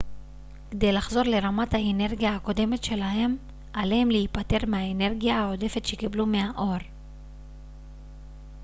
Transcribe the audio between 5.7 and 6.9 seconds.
שקיבלו מהאור